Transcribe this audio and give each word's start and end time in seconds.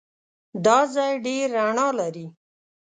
دا 0.65 0.77
ځای 0.93 1.11
ډېر 1.25 1.45
رڼا 1.55 1.87
لري. 1.99 2.25